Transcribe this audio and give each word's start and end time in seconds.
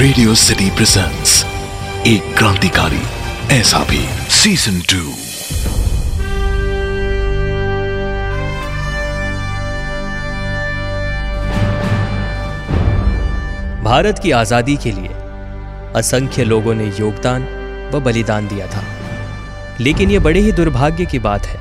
Radio 0.00 0.34
City 0.34 0.68
presents 0.70 1.32
एक 2.06 2.34
क्रांतिकारी, 2.36 3.00
ऐसा 3.54 3.78
भी 3.84 3.98
सीज़न 4.30 4.80
टू 4.80 5.00
भारत 13.84 14.18
की 14.18 14.30
आज़ादी 14.30 14.76
के 14.76 14.92
लिए 14.92 15.08
असंख्य 15.96 16.44
लोगों 16.44 16.74
ने 16.74 16.86
योगदान 17.00 17.44
व 17.94 18.00
बलिदान 18.00 18.48
दिया 18.48 18.66
था। 18.66 18.82
लेकिन 19.80 20.10
यह 20.10 20.20
बड़े 20.20 20.40
ही 20.40 20.52
दुर्भाग्य 20.52 21.06
की 21.06 21.18
बात 21.18 21.46
है 21.46 21.60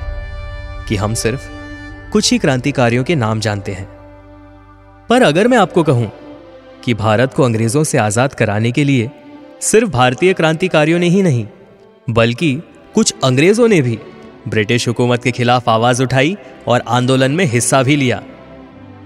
कि 0.88 0.96
हम 0.96 1.14
सिर्फ़ 1.14 1.50
कुछ 2.12 2.32
ही 2.32 2.38
क्रांतिकारियों 2.38 3.04
के 3.04 3.16
नाम 3.16 3.40
जानते 3.40 3.72
हैं। 3.72 3.88
पर 5.10 5.24
अगर 5.24 5.48
मैं 5.48 5.58
आपको 5.58 5.84
कहूँ 5.84 6.12
कि 6.84 6.94
भारत 6.94 7.34
को 7.34 7.44
अंग्रेज़ों 7.44 7.84
से 7.84 7.98
आज़ाद 7.98 8.34
कराने 8.34 8.72
के 8.72 8.84
लिए 8.84 9.10
सिर्फ़ 9.62 9.90
भारतीय 9.90 10.34
क्रांतिकारियों 10.34 11.00
ने 11.00 11.10
ही 11.10 11.22
नहीं, 11.22 11.46
बल्कि 12.10 12.54
कुछ 12.96 13.14
अंग्रेज़ों 13.24 13.68
ने 13.68 13.82
भी 13.82 13.98
ब्रिटिश 14.48 14.88
हुकूमत 14.88 15.24
के 15.24 15.32
खिलाफ 15.32 15.70
आवाज़ 15.70 16.04
उठाई 16.04 16.36
और 16.68 16.84
आंदोलन 16.88 17.32
में 17.32 17.46
हिस्सा 17.46 17.84
भी 17.84 17.96
लिया। 17.96 18.22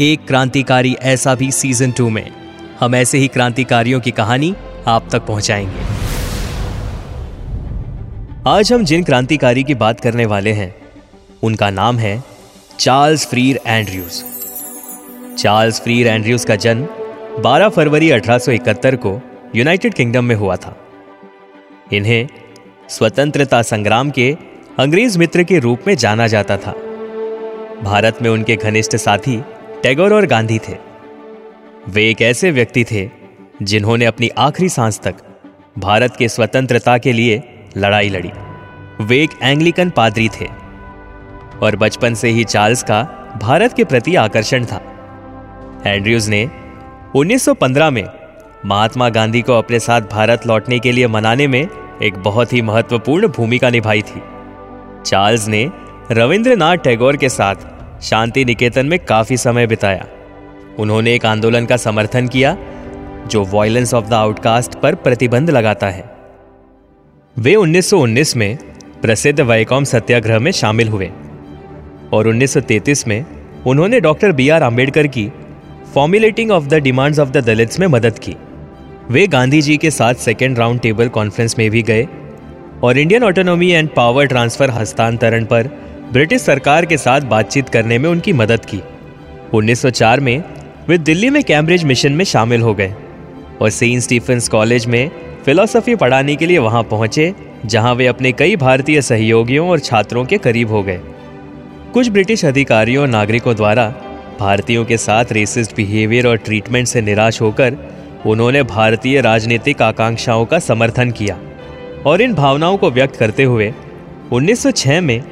एक 0.01 0.25
क्रांतिकारी 0.27 0.95
ऐसा 1.03 1.35
भी 1.35 1.51
सीज़न 1.51 1.91
टू 1.91 2.09
में 2.09 2.29
हम 2.79 2.95
ऐसे 2.95 3.17
ही 3.17 3.27
क्रांतिकारियों 3.27 3.99
की 3.99 4.11
कहानी 4.11 4.53
आप 4.87 5.07
तक 5.11 5.25
पहुंचाएँगे। 5.25 5.91
आज 8.47 8.73
हम 8.73 8.83
जिन 8.85 9.03
क्रांतिकारी 9.03 9.63
की 9.63 9.75
बात 9.75 9.99
करने 9.99 10.25
वाले 10.25 10.51
हैं, 10.51 10.73
उनका 11.43 11.69
नाम 11.69 11.97
है 11.97 12.23
Charles 12.79 13.25
Freer 13.27 13.59
Andrews. 13.67 14.23
Charles 15.37 15.79
Freer 15.81 16.07
Andrews 16.07 16.45
का 16.45 16.55
जन्म 16.55 16.87
12 17.39 17.69
फरवरी 17.69 18.09
1871 18.09 18.95
को 18.95 19.21
यूनाइटेड 19.55 19.93
किंगडम 19.93 20.25
में 20.25 20.35
हुआ 20.35 20.55
था। 20.55 20.77
इन्हें 21.93 22.27
स्वतंत्रता 22.89 23.61
संग्राम 23.61 24.09
के 24.09 24.37
अंग्रेज़ 24.79 25.19
मित्र 25.19 25.43
के 25.43 25.59
रूप 25.59 25.79
में 25.87 25.95
जाना 25.95 26.27
जाता 26.27 26.57
था। 26.57 26.71
भारत 27.83 28.21
में 28.21 28.29
उनके 28.29 28.55
घनिष्ठ 28.55 28.95
साथी 28.95 29.43
टैगोर 29.83 30.13
और 30.13 30.25
गांधी 30.25 30.59
थे। 30.59 30.77
वे 31.89 32.09
एक 32.09 32.21
ऐसे 32.21 32.51
व्यक्ति 32.51 32.83
थे 32.83 33.09
जिन्होंने 33.61 34.05
अपनी 34.05 34.29
आखिरी 34.29 34.69
सांस 34.69 34.99
तक 34.99 35.15
भारत 35.77 36.15
के 36.15 36.29
स्वतंत्रता 36.29 36.97
के 36.97 37.13
लिए 37.13 37.43
लड़ाई 37.77 38.09
लड़ी। 38.09 38.31
वे 39.01 39.23
एक 39.23 39.31
एंग्लिकन 39.43 39.89
पादरी 39.89 40.29
थे 40.29 40.47
और 41.63 41.75
बचपन 41.75 42.13
से 42.13 42.29
ही 42.29 42.43
चार्ल्स 42.43 42.83
का 42.83 43.03
भारत 43.41 43.73
के 43.73 43.83
प्रति 43.83 44.15
आकर्षण 44.15 44.65
था। 44.65 44.81
एंड्रयूज 45.87 46.29
ने 46.29 46.62
1915 47.15 47.89
में 47.89 48.03
महात्मा 48.65 49.09
गांधी 49.09 49.41
को 49.41 49.53
अपने 49.53 49.79
साथ 49.79 50.01
भारत 50.01 50.47
लौटने 50.47 50.79
के 50.79 50.91
लिए 50.91 51.07
मनाने 51.07 51.47
में 51.47 51.67
एक 52.03 52.13
बहुत 52.17 52.53
ही 52.53 52.61
महत्वपूर्ण 52.61 53.27
भूमिका 53.27 53.69
निभाई 53.69 54.01
थी। 54.01 54.21
चार्ल्स 55.05 55.47
ने 55.47 55.71
रविंद्रनाथ 56.11 56.77
टैगोर 56.77 57.17
के 57.17 57.29
साथ 57.29 57.55
शांति 58.01 58.45
निकेतन 58.45 58.85
में 58.85 58.99
काफ़ी 58.99 59.37
समय 59.37 59.67
बिताया। 59.67 60.07
उन्होंने 60.79 61.15
एक 61.15 61.25
आंदोलन 61.25 61.65
का 61.65 61.77
समर्थन 61.77 62.27
किया, 62.27 62.57
जो 63.27 63.43
वॉयलेंस 63.43 63.93
ऑफ़ 63.93 64.05
द 64.05 64.13
आउटकास्ट 64.13 64.75
पर 64.75 64.95
प्रतिबंध 64.95 65.49
लगाता 65.49 65.89
है। 65.89 66.15
वे 67.37 67.55
1919 67.55 68.37
में 68.37 68.57
प्रसिद्ध 69.01 69.39
वैकॉम 69.41 69.83
सत्याग्रह 69.83 70.39
में 70.39 70.51
शामिल 70.51 70.89
हुए 70.89 71.11
और 72.13 72.27
1933 72.27 73.07
में 73.07 73.25
उन्होंने 73.67 73.99
डॉक्टर 73.99 74.31
बी 74.31 74.49
आर 74.49 74.63
आम्बेडकर 74.63 75.07
की 75.07 75.31
formulating 75.93 76.51
of 76.51 76.67
the 76.67 76.73
demands 76.73 77.19
of 77.19 77.29
the 77.29 77.37
Dalits 77.37 77.79
में 77.79 77.85
मदद 77.87 78.19
की। 78.19 78.35
वे 79.11 79.25
गांधी 79.27 79.61
जी 79.61 79.77
के 79.77 79.91
साथ 79.91 80.13
सेकेंड 80.13 80.57
राउंड 80.59 80.79
टेबल 80.79 81.07
कॉन्फ्रेंस 81.07 81.55
में 81.59 81.69
भी 81.71 81.81
गए 81.81 82.07
और 82.83 82.97
Indian 82.97 83.23
autonomy 83.23 83.69
and 83.71 83.89
power 83.89 84.25
transfer 84.25 84.69
हस्तांतरण 84.69 85.45
पर 85.45 85.67
ब्रिटिश 86.13 86.41
सरकार 86.41 86.85
के 86.85 86.97
साथ 86.97 87.21
बातचीत 87.21 87.69
करने 87.69 87.97
में 87.97 88.09
उनकी 88.09 88.33
मदद 88.33 88.65
की। 88.65 88.81
1904 89.53 90.19
में 90.19 90.43
वे 90.87 90.97
दिल्ली 90.97 91.29
में 91.29 91.43
कैम्ब्रिज 91.43 91.83
मिशन 91.83 92.11
में 92.11 92.25
शामिल 92.25 92.61
हो 92.61 92.73
गए 92.73 92.93
और 93.61 93.69
सेंट 93.69 94.01
स्टीफेंस 94.01 94.49
कॉलेज 94.49 94.85
में 94.85 95.11
फिलोसफी 95.45 95.95
पढ़ाने 95.95 96.35
के 96.35 96.45
लिए 96.45 96.57
वहाँ 96.57 96.83
पहुँचे, 96.83 97.33
जहाँ 97.65 97.93
वे 97.95 98.07
अपने 98.07 98.31
कई 98.31 98.55
भारतीय 98.55 99.01
सहयोगियों 99.01 99.69
और 99.69 99.79
छात्रों 99.79 100.25
के 100.25 100.37
करीब 100.37 100.71
हो 100.71 100.83
गए। 100.83 100.99
कुछ 101.93 102.09
ब्रिटिश 102.09 102.45
अधिकारियों 102.45 103.01
और 103.01 103.09
नागरिकों 103.09 103.55
द्वारा 103.55 103.93
भारतीयों 104.39 104.85
के 104.85 104.97
साथ 104.97 105.25
रेसिस्ट 105.31 105.75
बिहेवियर 105.75 106.27
और 106.27 106.37
ट्रीटमेंट 106.37 106.87
से 106.87 107.01
निराश 107.01 107.41
होकर 107.41 107.77
उन्होंने 108.25 108.63
भारतीय 108.63 109.21
राजनीतिक 109.21 109.81
आकांक्षाओं 109.81 110.45
का 110.45 110.59
समर्थन 110.59 111.11
किया। 111.11 111.39
और 112.05 112.21
इन 112.21 112.33
भावनाओं 112.33 112.77
को 112.77 112.91
व्यक्त 112.91 113.15
करते 113.15 113.43
हुए 113.43 113.73
1906 114.31 115.01
में 115.01 115.23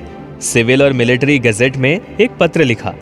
सिविल 0.41 0.83
और 0.83 0.93
मिलिट्री 0.93 1.39
गजेट 1.39 1.77
में 1.77 2.01
एक 2.21 2.31
पत्र 2.39 2.63
लिखा। 2.63 2.93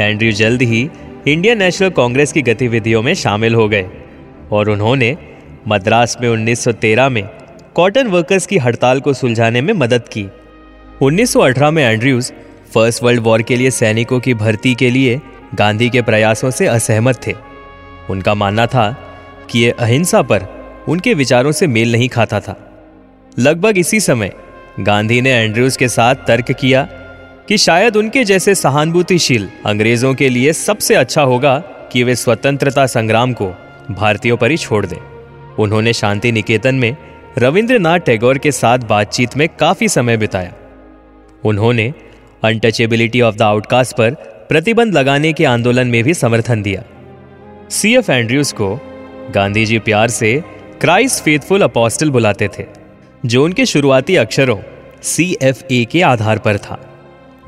एंड्रयू 0.00 0.32
जल्द 0.32 0.62
ही 0.62 0.90
इंडियन 1.28 1.58
नेशनल 1.58 1.90
कांग्रेस 1.90 2.32
की 2.32 2.42
गतिविधियों 2.42 3.02
में 3.02 3.14
शामिल 3.14 3.54
हो 3.54 3.68
गए 3.68 3.86
और 4.52 4.70
उन्होंने 4.70 5.16
मद्रास 5.68 6.16
में 6.20 6.28
1913 6.28 7.08
में 7.08 7.28
कॉटन 7.74 8.06
वर्कर्स 8.06 8.46
की 8.46 8.58
हड़ताल 8.58 9.00
को 9.00 9.12
सुलझाने 9.12 9.60
में 9.60 9.72
मदद 9.74 10.08
की। 10.08 10.26
1918 11.02 11.70
में 11.70 11.84
एंड्रयूज 11.84 12.32
फ़र्स्ट 12.74 13.02
वर्ल्ड 13.02 13.20
वॉर 13.20 13.42
के 13.42 13.56
लिए 13.56 13.70
सैनिकों 13.70 14.20
की 14.20 14.34
भर्ती 14.34 14.74
के 14.74 14.90
लिए 14.90 15.20
गांधी 15.54 15.90
के 15.90 16.02
प्रयासों 16.02 16.50
से 16.50 16.66
असहमत 16.66 17.20
थे। 17.26 17.34
उनका 18.10 18.34
मानना 18.34 18.66
था 18.66 18.90
कि 19.50 19.60
यह 19.60 19.74
अहिंसा 19.78 20.22
पर 20.22 20.46
उनके 20.88 21.14
विचारों 21.14 21.52
से 21.52 21.66
मेल 21.66 21.92
नहीं 21.92 22.08
खाता 22.08 22.40
था। 22.40 22.56
लगभग 23.38 23.78
इसी 23.78 24.00
समय 24.00 24.32
गांधी 24.80 25.20
ने 25.20 25.30
एंड्रयूज 25.30 25.76
के 25.76 25.88
साथ 25.88 26.14
तर्क 26.14 26.52
किया 26.52 26.82
कि 27.48 27.58
शायद 27.58 27.96
उनके 27.96 28.24
जैसे 28.24 28.54
सहानुभूतिशील 28.54 29.48
अंग्रेज़ों 29.66 30.14
के 30.14 30.28
लिए 30.28 30.52
सबसे 30.52 30.94
अच्छा 30.94 31.22
होगा 31.22 31.58
कि 31.92 32.02
वे 32.02 32.14
स्वतंत्रता 32.16 32.86
संग्राम 32.86 33.32
को 33.32 33.46
भारतीयों 33.90 34.36
पर 34.36 34.50
ही 34.50 34.56
छोड़ 34.56 34.86
दें। 34.86 34.96
उन्होंने 35.58 35.92
शांति 35.92 36.32
निकेतन 36.32 36.74
में 36.74 36.96
रविंद्रनाथ 37.38 37.98
टैगोर 37.98 38.38
के 38.38 38.52
साथ 38.52 38.78
बातचीत 38.78 39.36
में 39.36 39.48
काफ़ी 39.60 39.88
समय 39.88 40.16
बिताया। 40.16 40.52
उन्होंने 41.44 41.94
अनटचेबिलिटी 42.44 43.20
ऑफ़ 43.20 43.36
द 43.36 43.42
आउटकास्ट 43.42 43.96
पर 43.96 44.14
प्रतिबंध 44.48 44.94
लगाने 44.94 45.32
के 45.32 45.44
आंदोलन 45.44 45.86
में 45.86 46.02
भी 46.04 46.14
समर्थन 46.14 46.62
दिया। 46.62 46.82
सी 47.70 47.94
एफ़ 47.96 48.10
एंड्रयूज 48.12 48.52
को 48.52 48.74
गांधी 49.34 49.64
जी 49.66 49.78
प्यार 49.78 50.08
से 50.08 50.32
क्राइस्ट 50.80 51.22
फेथफुल 51.24 51.62
अपोस्टल 51.62 52.10
बुलाते 52.10 52.48
थे, 52.48 52.64
जो 53.24 53.44
उनके 53.44 53.66
शुरुआती 53.66 54.16
अक्षरों 54.16 54.58
सी 55.02 55.36
एफ़ 55.42 55.62
ए 55.72 55.84
के 55.84 56.02
आधार 56.02 56.38
पर 56.38 56.58
था। 56.58 56.78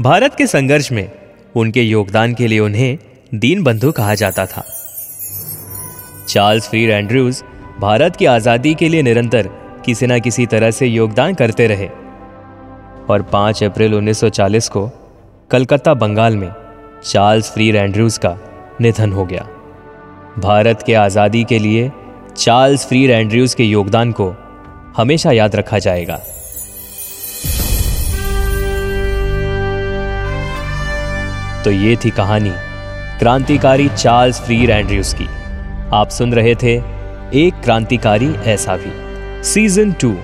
भारत 0.01 0.35
के 0.35 0.47
संघर्ष 0.47 0.93
में 0.93 1.09
उनके 1.57 1.83
योगदान 1.83 2.35
के 2.35 2.47
लिए 2.47 2.61
उन्हें 2.61 2.99
दीन 3.35 3.63
बंधु 3.63 3.93
कहा 3.93 4.15
जाता 4.15 4.47
था। 4.47 4.65
चार्ल्स 6.29 6.69
फ्रीर 6.69 6.91
एंड्रयूज 6.91 7.43
भारत 7.81 8.17
की 8.17 8.27
आज़ादी 8.27 8.75
के 8.75 8.89
लिए 8.89 9.03
निरंतर 9.03 9.49
किसी 9.85 10.07
न 10.07 10.21
किसी 10.21 10.47
तरह 10.47 10.71
से 10.71 10.87
योगदान 10.87 11.35
करते 11.35 11.67
रहे। 11.67 11.89
और 13.11 13.23
5 13.33 13.63
अप्रैल 13.65 13.95
1940 13.95 14.69
को 14.69 14.91
कलकत्ता 15.51 15.95
बंगाल 15.95 16.37
में 16.37 16.51
चार्ल्स 17.05 17.51
फ्री 17.51 17.69
एंड्रयूज 17.69 18.19
का 18.19 18.37
निधन 18.81 19.13
हो 19.13 19.25
गया। 19.25 19.47
भारत 20.39 20.83
के 20.87 20.95
आज़ादी 20.95 21.43
के 21.45 21.59
लिए 21.59 21.91
चार्ल्स 22.37 22.87
फ्री 22.87 23.05
एंड्रयूज 23.05 23.55
के 23.55 23.65
योगदान 23.65 24.13
को 24.13 24.35
हमेशा 24.97 25.33
याद 25.33 25.57
रखा 25.57 25.79
जाएगा। 25.79 26.17
तो 31.65 31.71
ये 31.71 31.97
थी 31.97 32.11
कहानी 32.11 32.53
क्रांतिकारी 33.19 33.89
चार्ल्स 33.89 34.41
फ्री 34.41 34.57
एंड्रयूज 34.67 35.13
की। 35.13 35.27
आप 35.93 36.09
सुन 36.09 36.33
रहे 36.35 36.55
थे 36.55 36.75
एक 37.39 37.61
क्रांतिकारी 37.65 38.33
ऐसा 38.47 38.77
भी। 38.77 38.93
Season 39.45 39.93
two, 39.93 40.15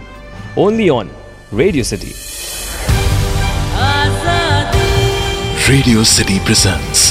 only 0.58 0.88
on 0.88 1.10
Radio 1.54 1.84
City. 1.84 2.12
Radio 5.70 6.02
City 6.04 6.38
presents 6.46 7.02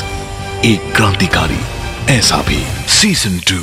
एक 0.66 0.92
क्रांतिकारी 0.96 1.60
ऐसा 2.14 2.38
भी 2.48 2.58
सीज़न 2.94 3.38
टू 3.50 3.60